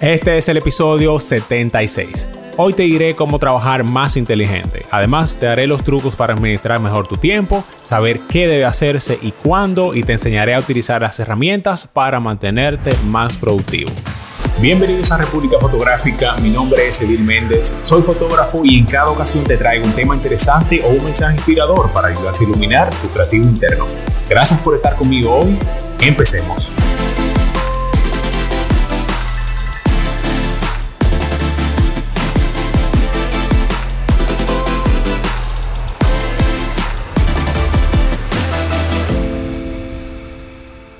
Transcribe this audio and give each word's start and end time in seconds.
Este 0.00 0.36
es 0.36 0.48
el 0.48 0.56
episodio 0.56 1.20
76. 1.20 2.26
Hoy 2.56 2.72
te 2.72 2.82
diré 2.82 3.14
cómo 3.14 3.38
trabajar 3.38 3.84
más 3.84 4.16
inteligente. 4.16 4.84
Además, 4.90 5.36
te 5.36 5.46
daré 5.46 5.66
los 5.66 5.84
trucos 5.84 6.16
para 6.16 6.34
administrar 6.34 6.80
mejor 6.80 7.06
tu 7.06 7.16
tiempo, 7.16 7.64
saber 7.82 8.20
qué 8.28 8.48
debe 8.48 8.64
hacerse 8.64 9.18
y 9.22 9.30
cuándo, 9.30 9.94
y 9.94 10.02
te 10.02 10.12
enseñaré 10.12 10.54
a 10.54 10.58
utilizar 10.58 11.00
las 11.00 11.18
herramientas 11.20 11.86
para 11.86 12.18
mantenerte 12.18 12.90
más 13.06 13.36
productivo. 13.36 13.90
Bienvenidos 14.60 15.10
a 15.12 15.16
República 15.18 15.58
Fotográfica, 15.58 16.36
mi 16.36 16.50
nombre 16.50 16.88
es 16.88 17.00
Edil 17.00 17.22
Méndez, 17.22 17.76
soy 17.82 18.02
fotógrafo 18.02 18.62
y 18.64 18.78
en 18.78 18.86
cada 18.86 19.10
ocasión 19.10 19.44
te 19.44 19.56
traigo 19.56 19.84
un 19.84 19.92
tema 19.92 20.14
interesante 20.14 20.82
o 20.84 20.88
un 20.88 21.04
mensaje 21.04 21.36
inspirador 21.36 21.90
para 21.92 22.08
ayudarte 22.08 22.44
a 22.44 22.48
iluminar 22.48 22.90
tu 22.90 23.08
creativo 23.08 23.44
interno. 23.44 23.86
Gracias 24.28 24.60
por 24.60 24.76
estar 24.76 24.94
conmigo 24.94 25.34
hoy, 25.34 25.58
empecemos. 26.00 26.70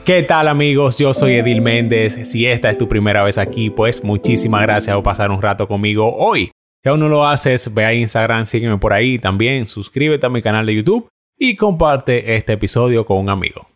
¿Qué 0.04 0.22
tal 0.22 0.48
amigos? 0.48 0.98
Yo 0.98 1.14
soy 1.14 1.36
Edil 1.36 1.62
Méndez. 1.62 2.28
Si 2.30 2.44
esta 2.44 2.68
es 2.68 2.76
tu 2.76 2.86
primera 2.86 3.22
vez 3.22 3.38
aquí, 3.38 3.70
pues 3.70 4.04
muchísimas 4.04 4.60
gracias 4.60 4.94
por 4.94 5.02
pasar 5.02 5.30
un 5.30 5.40
rato 5.40 5.66
conmigo 5.66 6.14
hoy. 6.14 6.50
Si 6.82 6.90
aún 6.90 7.00
no 7.00 7.08
lo 7.08 7.26
haces, 7.26 7.72
ve 7.72 7.86
a 7.86 7.94
Instagram, 7.94 8.44
sígueme 8.44 8.76
por 8.76 8.92
ahí 8.92 9.18
también, 9.18 9.64
suscríbete 9.64 10.26
a 10.26 10.28
mi 10.28 10.42
canal 10.42 10.66
de 10.66 10.74
YouTube 10.74 11.08
y 11.38 11.56
comparte 11.56 12.36
este 12.36 12.52
episodio 12.52 13.06
con 13.06 13.16
un 13.16 13.30
amigo. 13.30 13.66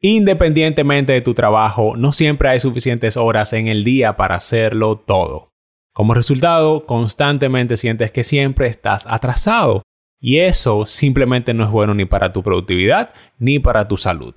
Independientemente 0.00 1.12
de 1.12 1.20
tu 1.20 1.34
trabajo, 1.34 1.96
no 1.98 2.12
siempre 2.12 2.48
hay 2.48 2.58
suficientes 2.58 3.18
horas 3.18 3.52
en 3.52 3.68
el 3.68 3.84
día 3.84 4.16
para 4.16 4.36
hacerlo 4.36 4.96
todo. 4.96 5.50
Como 5.92 6.14
resultado, 6.14 6.86
constantemente 6.86 7.76
sientes 7.76 8.10
que 8.10 8.24
siempre 8.24 8.68
estás 8.68 9.06
atrasado 9.06 9.82
y 10.18 10.38
eso 10.38 10.86
simplemente 10.86 11.52
no 11.52 11.64
es 11.64 11.70
bueno 11.70 11.92
ni 11.92 12.06
para 12.06 12.32
tu 12.32 12.42
productividad 12.42 13.12
ni 13.38 13.58
para 13.58 13.86
tu 13.86 13.98
salud. 13.98 14.32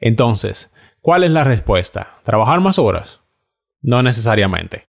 Entonces, 0.00 0.72
¿cuál 1.00 1.24
es 1.24 1.30
la 1.30 1.44
respuesta? 1.44 2.18
¿Trabajar 2.24 2.60
más 2.60 2.78
horas? 2.78 3.22
No 3.82 4.02
necesariamente. 4.02 4.84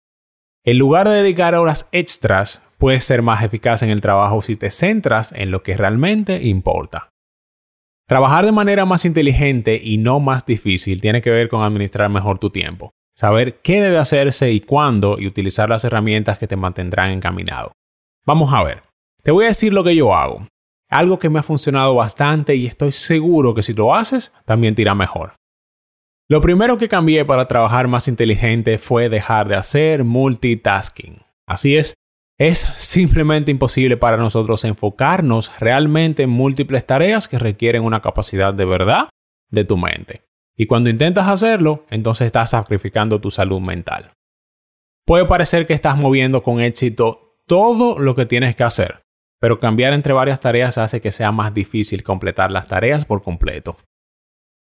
En 0.64 0.78
lugar 0.78 1.08
de 1.08 1.16
dedicar 1.16 1.54
horas 1.54 1.88
extras, 1.92 2.62
puedes 2.78 3.04
ser 3.04 3.22
más 3.22 3.42
eficaz 3.42 3.82
en 3.82 3.90
el 3.90 4.00
trabajo 4.00 4.42
si 4.42 4.56
te 4.56 4.70
centras 4.70 5.32
en 5.32 5.50
lo 5.50 5.62
que 5.62 5.76
realmente 5.76 6.42
importa. 6.42 7.10
Trabajar 8.08 8.44
de 8.44 8.52
manera 8.52 8.84
más 8.84 9.04
inteligente 9.04 9.80
y 9.82 9.98
no 9.98 10.20
más 10.20 10.46
difícil 10.46 11.00
tiene 11.00 11.22
que 11.22 11.30
ver 11.30 11.48
con 11.48 11.62
administrar 11.62 12.08
mejor 12.08 12.38
tu 12.38 12.50
tiempo, 12.50 12.90
saber 13.16 13.60
qué 13.62 13.80
debe 13.80 13.98
hacerse 13.98 14.52
y 14.52 14.60
cuándo 14.60 15.18
y 15.18 15.26
utilizar 15.26 15.68
las 15.68 15.84
herramientas 15.84 16.38
que 16.38 16.46
te 16.46 16.56
mantendrán 16.56 17.10
encaminado. 17.10 17.72
Vamos 18.24 18.52
a 18.52 18.62
ver, 18.62 18.82
te 19.22 19.30
voy 19.30 19.44
a 19.44 19.48
decir 19.48 19.72
lo 19.72 19.82
que 19.82 19.96
yo 19.96 20.14
hago 20.14 20.46
algo 20.88 21.18
que 21.18 21.28
me 21.28 21.38
ha 21.38 21.42
funcionado 21.42 21.94
bastante 21.94 22.54
y 22.54 22.66
estoy 22.66 22.92
seguro 22.92 23.54
que 23.54 23.62
si 23.62 23.72
lo 23.72 23.94
haces, 23.94 24.32
también 24.44 24.74
te 24.74 24.82
irá 24.82 24.94
mejor. 24.94 25.34
Lo 26.28 26.40
primero 26.40 26.76
que 26.76 26.88
cambié 26.88 27.24
para 27.24 27.46
trabajar 27.46 27.86
más 27.86 28.08
inteligente 28.08 28.78
fue 28.78 29.08
dejar 29.08 29.48
de 29.48 29.56
hacer 29.56 30.02
multitasking. 30.04 31.22
Así 31.46 31.76
es, 31.76 31.94
es 32.38 32.58
simplemente 32.76 33.50
imposible 33.50 33.96
para 33.96 34.16
nosotros 34.16 34.64
enfocarnos 34.64 35.58
realmente 35.60 36.24
en 36.24 36.30
múltiples 36.30 36.84
tareas 36.84 37.28
que 37.28 37.38
requieren 37.38 37.84
una 37.84 38.02
capacidad 38.02 38.52
de 38.52 38.64
verdad 38.64 39.08
de 39.50 39.64
tu 39.64 39.76
mente. 39.76 40.22
Y 40.56 40.66
cuando 40.66 40.90
intentas 40.90 41.28
hacerlo, 41.28 41.84
entonces 41.90 42.26
estás 42.26 42.50
sacrificando 42.50 43.20
tu 43.20 43.30
salud 43.30 43.60
mental. 43.60 44.12
Puede 45.04 45.26
parecer 45.26 45.66
que 45.66 45.74
estás 45.74 45.96
moviendo 45.96 46.42
con 46.42 46.60
éxito 46.60 47.36
todo 47.46 47.98
lo 47.98 48.16
que 48.16 48.26
tienes 48.26 48.56
que 48.56 48.64
hacer, 48.64 49.02
pero 49.40 49.58
cambiar 49.58 49.92
entre 49.92 50.12
varias 50.12 50.40
tareas 50.40 50.78
hace 50.78 51.00
que 51.00 51.10
sea 51.10 51.32
más 51.32 51.52
difícil 51.52 52.02
completar 52.02 52.50
las 52.50 52.66
tareas 52.66 53.04
por 53.04 53.22
completo. 53.22 53.76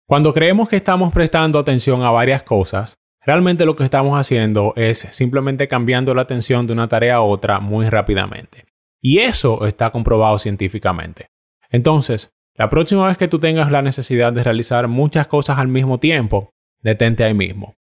Cuando 0.06 0.32
creemos 0.32 0.68
que 0.68 0.76
estamos 0.76 1.12
prestando 1.12 1.58
atención 1.58 2.02
a 2.02 2.10
varias 2.10 2.42
cosas, 2.42 2.94
realmente 3.24 3.66
lo 3.66 3.76
que 3.76 3.84
estamos 3.84 4.18
haciendo 4.18 4.72
es 4.76 5.06
simplemente 5.10 5.68
cambiando 5.68 6.14
la 6.14 6.22
atención 6.22 6.66
de 6.66 6.72
una 6.72 6.88
tarea 6.88 7.16
a 7.16 7.22
otra 7.22 7.60
muy 7.60 7.88
rápidamente. 7.88 8.64
Y 9.00 9.18
eso 9.18 9.66
está 9.66 9.90
comprobado 9.90 10.38
científicamente. 10.38 11.28
Entonces, 11.70 12.30
la 12.54 12.70
próxima 12.70 13.06
vez 13.06 13.16
que 13.16 13.28
tú 13.28 13.38
tengas 13.38 13.70
la 13.70 13.82
necesidad 13.82 14.32
de 14.32 14.42
realizar 14.42 14.88
muchas 14.88 15.26
cosas 15.26 15.58
al 15.58 15.68
mismo 15.68 15.98
tiempo, 15.98 16.50
detente 16.82 17.22
ahí 17.22 17.34
mismo. 17.34 17.74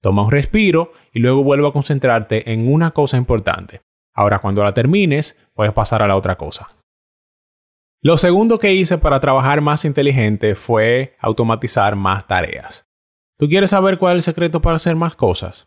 Toma 0.00 0.24
un 0.24 0.30
respiro 0.30 0.92
y 1.12 1.20
luego 1.20 1.44
vuelve 1.44 1.68
a 1.68 1.72
concentrarte 1.72 2.52
en 2.52 2.72
una 2.72 2.90
cosa 2.90 3.16
importante. 3.16 3.82
Ahora 4.14 4.38
cuando 4.38 4.62
la 4.62 4.74
termines, 4.74 5.38
puedes 5.54 5.72
pasar 5.72 6.02
a 6.02 6.08
la 6.08 6.16
otra 6.16 6.36
cosa. 6.36 6.68
Lo 8.00 8.18
segundo 8.18 8.58
que 8.58 8.74
hice 8.74 8.98
para 8.98 9.18
trabajar 9.18 9.60
más 9.60 9.84
inteligente 9.84 10.54
fue 10.54 11.16
automatizar 11.20 11.96
más 11.96 12.26
tareas. 12.26 12.86
¿Tú 13.38 13.48
quieres 13.48 13.70
saber 13.70 13.98
cuál 13.98 14.16
es 14.16 14.28
el 14.28 14.34
secreto 14.34 14.60
para 14.60 14.76
hacer 14.76 14.94
más 14.94 15.16
cosas? 15.16 15.66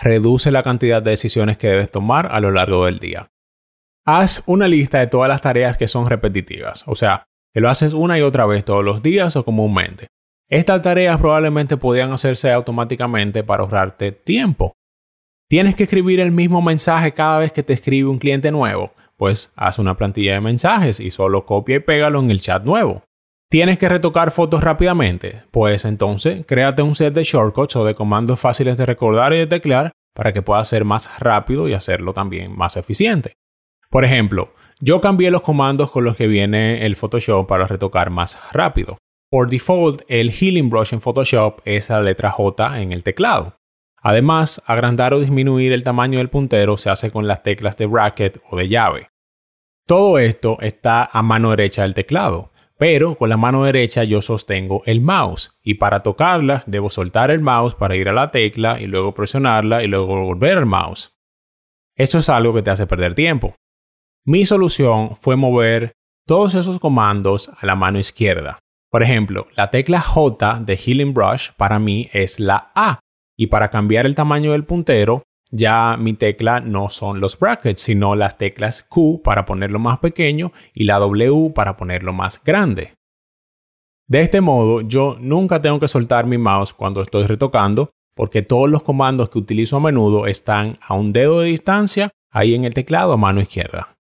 Reduce 0.00 0.50
la 0.50 0.62
cantidad 0.62 1.02
de 1.02 1.10
decisiones 1.10 1.58
que 1.58 1.68
debes 1.68 1.90
tomar 1.90 2.26
a 2.30 2.40
lo 2.40 2.50
largo 2.50 2.84
del 2.84 3.00
día. 3.00 3.28
Haz 4.06 4.42
una 4.46 4.68
lista 4.68 5.00
de 5.00 5.06
todas 5.08 5.28
las 5.28 5.42
tareas 5.42 5.76
que 5.76 5.88
son 5.88 6.06
repetitivas, 6.06 6.84
o 6.86 6.94
sea, 6.94 7.24
que 7.52 7.60
lo 7.60 7.68
haces 7.68 7.94
una 7.94 8.18
y 8.18 8.22
otra 8.22 8.46
vez 8.46 8.64
todos 8.64 8.84
los 8.84 9.02
días 9.02 9.34
o 9.36 9.44
comúnmente. 9.44 10.06
Estas 10.48 10.80
tareas 10.80 11.18
probablemente 11.18 11.76
podían 11.76 12.12
hacerse 12.12 12.52
automáticamente 12.52 13.44
para 13.44 13.62
ahorrarte 13.62 14.12
tiempo. 14.12 14.74
¿Tienes 15.50 15.76
que 15.76 15.84
escribir 15.84 16.20
el 16.20 16.30
mismo 16.30 16.60
mensaje 16.60 17.12
cada 17.12 17.38
vez 17.38 17.52
que 17.52 17.62
te 17.62 17.72
escribe 17.72 18.10
un 18.10 18.18
cliente 18.18 18.50
nuevo? 18.50 18.92
Pues 19.16 19.50
haz 19.56 19.78
una 19.78 19.96
plantilla 19.96 20.34
de 20.34 20.42
mensajes 20.42 21.00
y 21.00 21.10
solo 21.10 21.46
copia 21.46 21.76
y 21.76 21.80
pégalo 21.80 22.20
en 22.20 22.30
el 22.30 22.42
chat 22.42 22.64
nuevo. 22.64 23.02
¿Tienes 23.50 23.78
que 23.78 23.88
retocar 23.88 24.30
fotos 24.30 24.62
rápidamente? 24.62 25.44
Pues 25.50 25.86
entonces 25.86 26.44
créate 26.44 26.82
un 26.82 26.94
set 26.94 27.14
de 27.14 27.22
shortcuts 27.22 27.76
o 27.76 27.86
de 27.86 27.94
comandos 27.94 28.38
fáciles 28.38 28.76
de 28.76 28.84
recordar 28.84 29.32
y 29.32 29.38
de 29.38 29.46
teclear 29.46 29.90
para 30.14 30.34
que 30.34 30.42
puedas 30.42 30.68
ser 30.68 30.84
más 30.84 31.18
rápido 31.18 31.66
y 31.66 31.72
hacerlo 31.72 32.12
también 32.12 32.54
más 32.54 32.76
eficiente. 32.76 33.32
Por 33.88 34.04
ejemplo, 34.04 34.52
yo 34.80 35.00
cambié 35.00 35.30
los 35.30 35.40
comandos 35.40 35.90
con 35.90 36.04
los 36.04 36.14
que 36.14 36.26
viene 36.26 36.84
el 36.84 36.96
Photoshop 36.96 37.48
para 37.48 37.66
retocar 37.66 38.10
más 38.10 38.38
rápido. 38.52 38.98
Por 39.30 39.48
default, 39.48 40.02
el 40.08 40.30
Healing 40.30 40.68
Brush 40.68 40.92
en 40.92 41.00
Photoshop 41.00 41.62
es 41.64 41.88
la 41.88 42.02
letra 42.02 42.32
J 42.32 42.82
en 42.82 42.92
el 42.92 43.02
teclado. 43.02 43.54
Además, 44.02 44.62
agrandar 44.66 45.14
o 45.14 45.20
disminuir 45.20 45.72
el 45.72 45.82
tamaño 45.82 46.18
del 46.18 46.30
puntero 46.30 46.76
se 46.76 46.90
hace 46.90 47.10
con 47.10 47.26
las 47.26 47.42
teclas 47.42 47.76
de 47.76 47.86
bracket 47.86 48.40
o 48.50 48.56
de 48.56 48.68
llave. 48.68 49.08
Todo 49.86 50.18
esto 50.18 50.58
está 50.60 51.04
a 51.04 51.22
mano 51.22 51.50
derecha 51.50 51.82
del 51.82 51.94
teclado, 51.94 52.52
pero 52.78 53.16
con 53.16 53.28
la 53.28 53.36
mano 53.36 53.64
derecha 53.64 54.04
yo 54.04 54.22
sostengo 54.22 54.82
el 54.86 55.00
mouse 55.00 55.58
y 55.62 55.74
para 55.74 56.02
tocarla 56.02 56.62
debo 56.66 56.90
soltar 56.90 57.30
el 57.30 57.40
mouse 57.40 57.74
para 57.74 57.96
ir 57.96 58.08
a 58.08 58.12
la 58.12 58.30
tecla 58.30 58.80
y 58.80 58.86
luego 58.86 59.14
presionarla 59.14 59.82
y 59.82 59.88
luego 59.88 60.22
volver 60.24 60.58
al 60.58 60.66
mouse. 60.66 61.16
Esto 61.96 62.18
es 62.18 62.28
algo 62.28 62.54
que 62.54 62.62
te 62.62 62.70
hace 62.70 62.86
perder 62.86 63.14
tiempo. 63.14 63.56
Mi 64.24 64.44
solución 64.44 65.16
fue 65.16 65.36
mover 65.36 65.92
todos 66.26 66.54
esos 66.54 66.78
comandos 66.78 67.50
a 67.58 67.66
la 67.66 67.74
mano 67.74 67.98
izquierda. 67.98 68.58
Por 68.90 69.02
ejemplo, 69.02 69.48
la 69.56 69.70
tecla 69.70 70.00
J 70.00 70.60
de 70.60 70.76
Healing 70.76 71.14
Brush 71.14 71.50
para 71.56 71.78
mí 71.78 72.08
es 72.12 72.38
la 72.38 72.70
A 72.74 73.00
y 73.38 73.46
para 73.46 73.70
cambiar 73.70 74.04
el 74.04 74.16
tamaño 74.16 74.52
del 74.52 74.64
puntero, 74.64 75.22
ya 75.50 75.96
mi 75.96 76.12
tecla 76.14 76.60
no 76.60 76.88
son 76.88 77.20
los 77.20 77.38
brackets, 77.38 77.80
sino 77.80 78.14
las 78.16 78.36
teclas 78.36 78.82
Q 78.82 79.22
para 79.22 79.46
ponerlo 79.46 79.78
más 79.78 80.00
pequeño 80.00 80.52
y 80.74 80.84
la 80.84 80.98
W 80.98 81.52
para 81.54 81.76
ponerlo 81.76 82.12
más 82.12 82.42
grande. 82.44 82.94
De 84.08 84.22
este 84.22 84.40
modo, 84.40 84.80
yo 84.80 85.16
nunca 85.20 85.62
tengo 85.62 85.78
que 85.78 85.88
soltar 85.88 86.26
mi 86.26 86.36
mouse 86.36 86.72
cuando 86.72 87.00
estoy 87.00 87.26
retocando, 87.26 87.90
porque 88.14 88.42
todos 88.42 88.68
los 88.68 88.82
comandos 88.82 89.30
que 89.30 89.38
utilizo 89.38 89.76
a 89.76 89.80
menudo 89.80 90.26
están 90.26 90.78
a 90.82 90.94
un 90.94 91.12
dedo 91.12 91.40
de 91.40 91.48
distancia 91.48 92.10
ahí 92.32 92.54
en 92.54 92.64
el 92.64 92.74
teclado 92.74 93.12
a 93.12 93.16
mano 93.16 93.40
izquierda. 93.40 93.94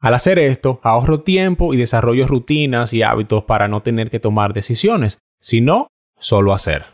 Al 0.00 0.14
hacer 0.14 0.38
esto, 0.38 0.80
ahorro 0.82 1.20
tiempo 1.20 1.72
y 1.72 1.76
desarrollo 1.76 2.26
rutinas 2.26 2.92
y 2.92 3.02
hábitos 3.02 3.44
para 3.44 3.68
no 3.68 3.80
tener 3.82 4.10
que 4.10 4.20
tomar 4.20 4.52
decisiones, 4.52 5.18
sino 5.40 5.86
solo 6.18 6.52
hacer. 6.52 6.93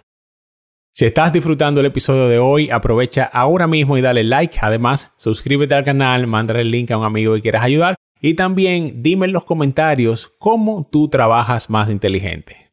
Si 0.92 1.04
estás 1.04 1.32
disfrutando 1.32 1.81
el 1.81 1.87
episodio 1.87 2.26
de 2.28 2.38
hoy, 2.38 2.69
aprovecha 2.69 3.25
ahora 3.25 3.69
mismo 3.69 3.96
y 3.96 4.00
dale 4.00 4.25
like. 4.25 4.58
Además, 4.60 5.14
suscríbete 5.16 5.75
al 5.75 5.84
canal, 5.84 6.26
mándale 6.26 6.62
el 6.62 6.70
link 6.70 6.90
a 6.90 6.98
un 6.98 7.04
amigo 7.04 7.34
que 7.34 7.42
quieras 7.42 7.64
ayudar 7.64 7.94
y 8.20 8.34
también 8.34 9.02
dime 9.02 9.26
en 9.26 9.32
los 9.32 9.44
comentarios 9.44 10.28
cómo 10.38 10.88
tú 10.90 11.08
trabajas 11.08 11.70
más 11.70 11.90
inteligente. 11.90 12.72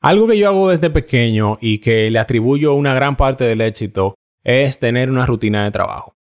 Algo 0.00 0.26
que 0.26 0.36
yo 0.36 0.48
hago 0.48 0.70
desde 0.70 0.90
pequeño 0.90 1.58
y 1.60 1.78
que 1.78 2.10
le 2.10 2.18
atribuyo 2.18 2.74
una 2.74 2.92
gran 2.92 3.16
parte 3.16 3.44
del 3.44 3.60
éxito 3.60 4.16
es 4.42 4.80
tener 4.80 5.08
una 5.08 5.24
rutina 5.24 5.62
de 5.62 5.70
trabajo. 5.70 6.14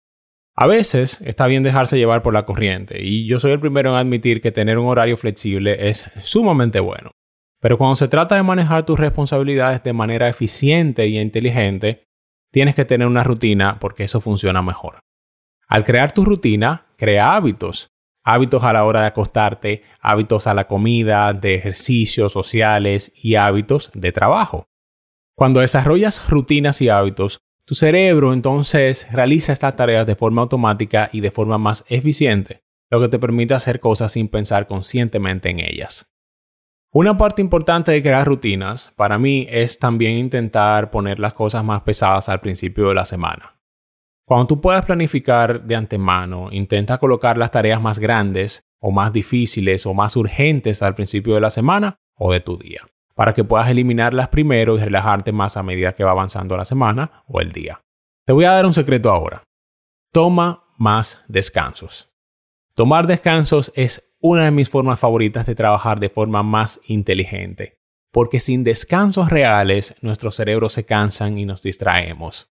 A 0.56 0.68
veces 0.68 1.20
está 1.22 1.48
bien 1.48 1.64
dejarse 1.64 1.98
llevar 1.98 2.22
por 2.22 2.36
la 2.36 2.46
corriente 2.46 3.02
y 3.02 3.26
yo 3.26 3.40
soy 3.40 3.54
el 3.54 3.60
primero 3.60 3.90
en 3.90 3.96
admitir 3.96 4.40
que 4.40 4.52
tener 4.52 4.78
un 4.78 4.88
horario 4.88 5.18
flexible 5.18 5.90
es 5.90 6.12
sumamente 6.22 6.80
bueno. 6.80 7.10
Pero 7.62 7.78
cuando 7.78 7.96
se 7.96 8.08
trata 8.08 8.36
de 8.36 8.44
manejar 8.44 8.86
tus 8.86 9.00
responsabilidades 9.00 9.84
de 9.84 9.94
manera 9.94 10.28
eficiente 10.28 11.08
y 11.08 11.20
inteligente, 11.20 12.08
tienes 12.52 12.76
que 12.76 12.86
tener 12.86 13.08
una 13.08 13.24
rutina 13.24 13.78
porque 13.80 14.04
eso 14.04 14.20
funciona 14.20 14.62
mejor. 14.62 15.00
Al 15.68 15.86
crear 15.86 16.12
tu 16.12 16.26
rutina, 16.26 16.88
crea 16.98 17.36
hábitos. 17.36 17.88
Hábitos 18.24 18.64
a 18.64 18.74
la 18.74 18.84
hora 18.84 19.02
de 19.02 19.08
acostarte, 19.08 19.84
hábitos 20.02 20.48
a 20.48 20.54
la 20.54 20.68
comida, 20.68 21.34
de 21.34 21.56
ejercicios 21.56 22.34
sociales 22.34 23.14
y 23.16 23.36
hábitos 23.36 23.92
de 23.94 24.12
trabajo. 24.12 24.66
Cuando 25.36 25.62
desarrollas 25.62 26.30
rutinas 26.30 26.82
y 26.82 26.90
hábitos, 26.90 27.40
tu 27.66 27.74
cerebro 27.74 28.34
entonces 28.34 29.08
realiza 29.12 29.54
estas 29.54 29.76
tareas 29.76 30.06
de 30.06 30.16
forma 30.16 30.42
automática 30.42 31.10
y 31.14 31.22
de 31.22 31.32
forma 31.32 31.58
más 31.58 31.86
eficiente, 31.88 32.62
lo 32.90 33.00
que 33.00 33.08
te 33.08 33.18
permite 33.18 33.54
hacer 33.54 33.80
cosas 33.80 34.12
sin 34.12 34.28
pensar 34.28 34.68
conscientemente 34.68 35.50
en 35.50 35.60
ellas. 35.62 36.11
Una 36.94 37.16
parte 37.16 37.42
importante 37.42 37.92
de 37.92 38.02
crear 38.02 38.28
rutinas 38.28 38.92
para 38.98 39.18
mí 39.18 39.48
es 39.50 39.80
también 39.80 40.18
intentar 40.18 40.92
poner 40.92 41.20
las 41.20 41.34
cosas 41.34 41.64
más 41.64 41.84
pesadas 41.84 42.28
al 42.28 42.42
principio 42.42 42.90
de 42.90 42.96
la 42.96 43.06
semana. 43.06 43.56
Cuando 44.26 44.48
tú 44.48 44.62
puedas 44.62 44.86
planificar 44.86 45.64
de 45.64 45.76
antemano, 45.76 46.50
intenta 46.52 46.98
colocar 46.98 47.38
las 47.38 47.52
tareas 47.52 47.82
más 47.82 47.98
grandes 47.98 48.62
o 48.80 48.92
más 48.92 49.14
difíciles 49.14 49.86
o 49.86 49.94
más 49.94 50.16
urgentes 50.18 50.82
al 50.82 50.96
principio 50.96 51.36
de 51.36 51.42
la 51.42 51.50
semana 51.50 51.96
o 52.18 52.32
de 52.32 52.42
tu 52.42 52.58
día 52.58 52.82
para 53.16 53.34
que 53.34 53.44
puedas 53.44 53.70
eliminarlas 53.70 54.30
primero 54.30 54.76
y 54.76 54.80
relajarte 54.80 55.32
más 55.32 55.56
a 55.56 55.64
medida 55.64 55.94
que 55.94 56.04
va 56.04 56.12
avanzando 56.12 56.58
la 56.58 56.66
semana 56.66 57.24
o 57.28 57.40
el 57.40 57.52
día. 57.52 57.82
Te 58.26 58.34
voy 58.34 58.46
a 58.46 58.52
dar 58.52 58.66
un 58.66 58.74
secreto 58.74 59.12
ahora. 59.12 59.44
Toma 60.12 60.64
más 60.78 61.24
descansos. 61.28 62.12
Tomar 62.74 63.08
descansos 63.08 63.72
es 63.76 64.11
una 64.22 64.46
de 64.46 64.52
mis 64.52 64.70
formas 64.70 65.00
favoritas 65.00 65.46
de 65.46 65.56
trabajar 65.56 66.00
de 66.00 66.10
forma 66.10 66.44
más 66.44 66.80
inteligente, 66.86 67.80
porque 68.12 68.40
sin 68.40 68.64
descansos 68.64 69.30
reales 69.30 69.96
nuestros 70.02 70.36
cerebros 70.36 70.74
se 70.74 70.86
cansan 70.86 71.38
y 71.38 71.46
nos 71.46 71.64
distraemos. 71.64 72.52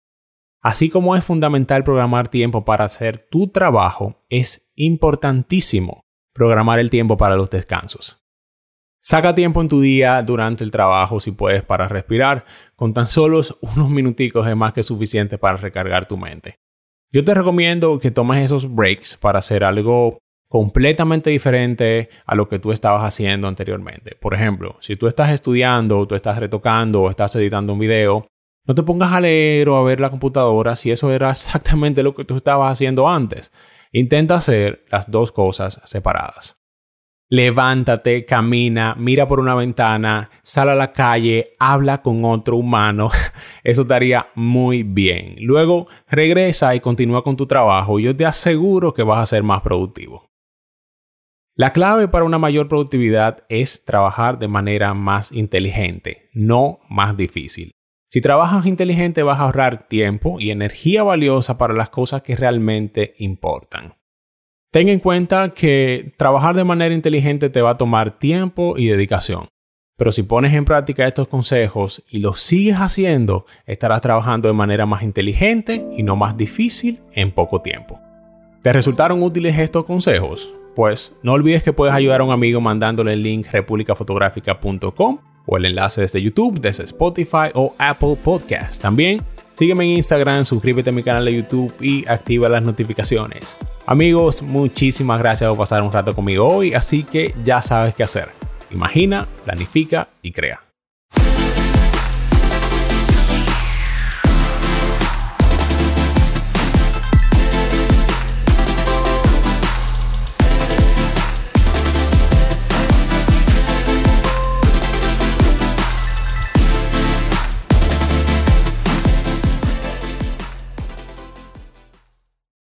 Así 0.62 0.90
como 0.90 1.16
es 1.16 1.24
fundamental 1.24 1.84
programar 1.84 2.30
tiempo 2.30 2.66
para 2.66 2.86
hacer 2.86 3.28
tu 3.30 3.50
trabajo, 3.50 4.26
es 4.30 4.72
importantísimo 4.76 6.02
programar 6.34 6.80
el 6.80 6.90
tiempo 6.90 7.18
para 7.18 7.36
los 7.36 7.50
descansos. 7.50 8.24
Saca 9.02 9.34
tiempo 9.34 9.62
en 9.62 9.70
tu 9.70 9.80
día 9.80 10.22
durante 10.22 10.64
el 10.64 10.72
trabajo 10.72 11.20
si 11.20 11.32
puedes 11.32 11.64
para 11.64 11.88
respirar. 11.88 12.46
Con 12.76 12.94
tan 12.94 13.08
solo 13.08 13.42
unos 13.62 13.90
minuticos 13.90 14.46
es 14.48 14.56
más 14.56 14.74
que 14.74 14.84
suficiente 14.84 15.38
para 15.38 15.58
recargar 15.58 16.08
tu 16.08 16.18
mente. 16.18 16.60
Yo 17.14 17.24
te 17.24 17.34
recomiendo 17.34 18.00
que 18.00 18.12
tomes 18.12 18.44
esos 18.44 18.74
breaks 18.74 19.16
para 19.16 19.40
hacer 19.40 19.64
algo 19.64 20.18
completamente 20.48 21.30
diferente 21.30 22.10
a 22.26 22.36
lo 22.36 22.48
que 22.48 22.60
tú 22.60 22.72
estabas 22.72 23.04
haciendo 23.04 23.48
anteriormente. 23.48 24.16
Por 24.20 24.34
ejemplo, 24.34 24.78
si 24.80 24.96
tú 24.96 25.08
estás 25.08 25.32
estudiando, 25.32 26.00
o 26.00 26.08
tú 26.08 26.16
estás 26.16 26.38
retocando 26.38 27.04
o 27.04 27.10
estás 27.10 27.36
editando 27.36 27.74
un 27.74 27.80
video, 27.80 28.28
no 28.66 28.76
te 28.76 28.84
pongas 28.84 29.14
a 29.14 29.22
leer 29.22 29.70
o 29.70 29.78
a 29.78 29.84
ver 29.84 30.00
la 30.00 30.10
computadora 30.10 30.76
si 30.76 30.92
eso 30.92 31.12
era 31.12 31.30
exactamente 31.32 32.04
lo 32.04 32.16
que 32.16 32.24
tú 32.24 32.38
estabas 32.38 32.72
haciendo 32.72 33.08
antes. 33.08 33.52
Intenta 33.92 34.36
hacer 34.36 34.86
las 34.90 35.10
dos 35.10 35.32
cosas 35.32 35.82
separadas 35.86 36.58
levántate, 37.30 38.26
camina, 38.26 38.96
mira 38.98 39.28
por 39.28 39.40
una 39.40 39.56
ventana, 39.56 40.30
sal 40.44 40.70
a 40.70 40.76
la 40.76 40.94
calle, 40.94 41.56
habla 41.60 42.02
con 42.02 42.24
otro 42.26 42.58
humano. 42.58 43.10
Eso 43.64 43.82
estaría 43.84 44.28
muy 44.36 44.84
bien. 44.84 45.36
Luego 45.40 45.88
regresa 46.08 46.76
y 46.76 46.80
continúa 46.80 47.24
con 47.24 47.36
tu 47.36 47.46
trabajo. 47.46 48.00
Yo 48.00 48.16
te 48.16 48.26
aseguro 48.26 48.94
que 48.94 49.04
vas 49.04 49.20
a 49.20 49.26
ser 49.26 49.44
más 49.44 49.62
productivo. 49.62 50.30
La 51.60 51.74
clave 51.74 52.08
para 52.08 52.24
una 52.24 52.38
mayor 52.38 52.68
productividad 52.68 53.44
es 53.50 53.84
trabajar 53.84 54.38
de 54.38 54.48
manera 54.48 54.94
más 54.94 55.32
inteligente, 55.32 56.30
no 56.32 56.82
más 56.88 57.18
difícil. 57.18 57.72
Si 58.12 58.22
trabajas 58.22 58.68
inteligente 58.68 59.24
vas 59.24 59.40
a 59.40 59.46
ahorrar 59.46 59.88
tiempo 59.88 60.40
y 60.40 60.52
energía 60.52 61.02
valiosa 61.02 61.58
para 61.58 61.74
las 61.74 61.90
cosas 61.90 62.22
que 62.22 62.36
realmente 62.36 63.16
importan. 63.18 63.96
Ten 64.72 64.88
en 64.88 65.00
cuenta 65.00 65.56
que 65.56 66.14
trabajar 66.16 66.56
de 66.56 66.64
manera 66.64 66.94
inteligente 66.94 67.50
te 67.50 67.64
va 67.64 67.72
a 67.72 67.78
tomar 67.78 68.20
tiempo 68.20 68.78
y 68.78 68.90
dedicación. 68.90 69.48
Pero 69.98 70.12
si 70.12 70.22
pones 70.22 70.54
en 70.54 70.64
práctica 70.64 71.08
estos 71.08 71.28
consejos 71.28 72.06
y 72.08 72.20
los 72.20 72.40
sigues 72.40 72.76
haciendo, 72.76 73.48
estarás 73.66 74.02
trabajando 74.02 74.48
de 74.48 74.54
manera 74.54 74.86
más 74.86 75.02
inteligente 75.02 75.84
y 75.98 76.04
no 76.04 76.16
más 76.16 76.38
difícil 76.38 77.00
en 77.14 77.32
poco 77.32 77.64
tiempo. 77.64 78.00
¿Te 78.62 78.72
resultaron 78.72 79.24
útiles 79.24 79.58
estos 79.58 79.86
consejos? 79.86 80.54
Pues 80.78 81.18
no 81.24 81.34
olvides 81.34 81.64
que 81.64 81.74
puedes 81.74 81.96
ayudar 81.96 82.22
a 82.22 82.24
un 82.24 82.32
amigo 82.32 82.62
mandándole 82.62 83.14
el 83.14 83.24
link 83.24 83.48
republicafotográfica.com 83.52 85.18
o 85.48 85.58
el 85.58 85.66
enlace 85.66 86.02
desde 86.02 86.22
YouTube, 86.22 86.62
desde 86.62 86.84
Spotify 86.84 87.50
o 87.56 87.74
Apple 87.80 88.16
Podcast. 88.24 88.80
También 88.80 89.20
Sígueme 89.56 89.86
en 89.86 89.98
Instagram, 89.98 90.46
suscríbete 90.46 90.92
a 90.92 90.94
mi 90.94 91.02
canal 91.02 91.26
de 91.26 91.34
YouTube 91.34 91.74
y 91.82 92.08
activa 92.08 92.48
las 92.48 92.62
notificaciones. 92.62 93.58
Amigos, 93.88 94.44
muchísimas 94.44 95.18
gracias 95.18 95.50
por 95.50 95.58
pasar 95.58 95.82
un 95.82 95.92
rato 95.92 96.14
conmigo 96.14 96.48
hoy, 96.48 96.76
así 96.76 97.02
que 97.02 97.34
ya 97.44 97.60
sabes 97.64 97.96
qué 97.96 98.04
hacer. 98.04 98.30
Imagina, 98.70 99.28
planifica 99.46 100.10
y 100.22 100.32
crea. 100.32 100.67